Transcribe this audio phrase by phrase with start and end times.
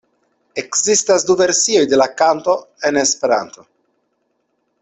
[0.61, 2.57] Ekzistas du versioj de la kanto
[2.91, 3.71] en Esperanto.